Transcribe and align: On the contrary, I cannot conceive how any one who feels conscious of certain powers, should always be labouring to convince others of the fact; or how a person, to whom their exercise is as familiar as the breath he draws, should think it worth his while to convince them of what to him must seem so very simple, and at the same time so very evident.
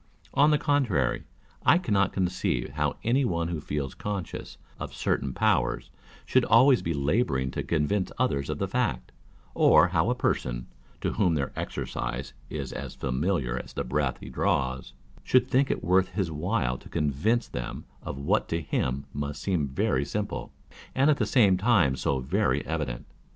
On 0.33 0.49
the 0.49 0.57
contrary, 0.57 1.25
I 1.63 1.77
cannot 1.77 2.11
conceive 2.11 2.71
how 2.71 2.97
any 3.03 3.23
one 3.23 3.49
who 3.49 3.61
feels 3.61 3.93
conscious 3.93 4.57
of 4.79 4.95
certain 4.95 5.31
powers, 5.31 5.91
should 6.25 6.43
always 6.45 6.81
be 6.81 6.91
labouring 6.95 7.51
to 7.51 7.61
convince 7.61 8.11
others 8.17 8.49
of 8.49 8.57
the 8.57 8.67
fact; 8.67 9.11
or 9.53 9.89
how 9.89 10.09
a 10.09 10.15
person, 10.15 10.65
to 11.01 11.11
whom 11.11 11.35
their 11.35 11.51
exercise 11.55 12.33
is 12.49 12.73
as 12.73 12.95
familiar 12.95 13.61
as 13.63 13.73
the 13.73 13.83
breath 13.83 14.17
he 14.19 14.29
draws, 14.29 14.93
should 15.23 15.47
think 15.47 15.69
it 15.69 15.83
worth 15.83 16.09
his 16.13 16.31
while 16.31 16.79
to 16.79 16.89
convince 16.89 17.47
them 17.47 17.85
of 18.01 18.17
what 18.17 18.47
to 18.47 18.59
him 18.59 19.05
must 19.13 19.43
seem 19.43 19.67
so 19.67 19.73
very 19.75 20.03
simple, 20.03 20.51
and 20.95 21.11
at 21.11 21.17
the 21.17 21.27
same 21.27 21.57
time 21.57 21.95
so 21.95 22.17
very 22.17 22.65
evident. 22.65 23.05